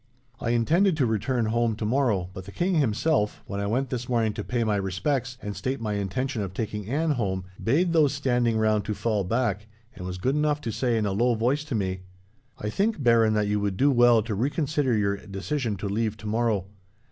I 0.39 0.49
intended 0.49 0.97
to 0.97 1.05
return 1.05 1.45
home 1.45 1.75
tomorrow, 1.75 2.31
but 2.33 2.45
the 2.45 2.51
king 2.51 2.73
himself, 2.73 3.43
when 3.45 3.59
I 3.59 3.67
went 3.67 3.91
this 3.91 4.09
morning 4.09 4.33
to 4.33 4.43
pay 4.43 4.63
my 4.63 4.77
respects, 4.77 5.37
and 5.43 5.55
state 5.55 5.79
my 5.79 5.93
intention 5.93 6.41
of 6.41 6.55
taking 6.55 6.87
Anne 6.87 7.11
home, 7.11 7.45
bade 7.63 7.93
those 7.93 8.11
standing 8.11 8.57
round 8.57 8.83
to 8.85 8.95
fall 8.95 9.23
back, 9.23 9.67
and 9.93 10.03
was 10.07 10.17
good 10.17 10.35
enough 10.35 10.59
to 10.61 10.71
say 10.71 10.97
in 10.97 11.05
a 11.05 11.11
low 11.11 11.35
voice 11.35 11.63
to 11.65 11.75
me: 11.75 11.99
"'I 12.57 12.71
think, 12.71 13.03
Baron, 13.03 13.35
that 13.35 13.45
you 13.45 13.59
would 13.59 13.77
do 13.77 13.91
well 13.91 14.23
to 14.23 14.33
reconsider 14.33 14.97
your 14.97 15.17
decision 15.17 15.77
to 15.77 15.87
leave 15.87 16.17
tomorrow. 16.17 16.65